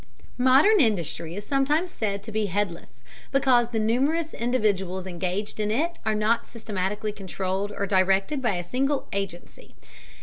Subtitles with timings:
[0.39, 5.99] Modern industry is sometimes said to be headless, because the numerous individuals engaged in it
[6.03, 9.75] are not systematically controlled or directed by a single agency.